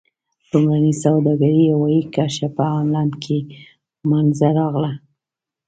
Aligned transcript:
لومړنۍ 0.49 0.93
سوداګرۍ 1.03 1.61
هوایي 1.73 2.01
کرښه 2.13 2.47
په 2.57 2.63
هالند 2.73 3.13
کې 3.23 3.37
منځته 4.09 4.47
راغله. 4.57 4.91